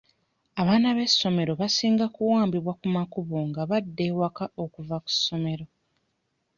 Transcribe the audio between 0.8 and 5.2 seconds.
b'essomero basinga kuwambibwa ku makubo nga badda ewaka okuva ku